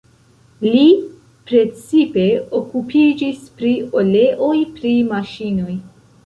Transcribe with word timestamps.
Li 0.75 0.85
precipe 1.51 2.23
okupiĝis 2.61 3.45
pri 3.61 3.75
oleoj 4.03 4.57
pri 4.79 4.95
maŝinoj. 5.13 5.79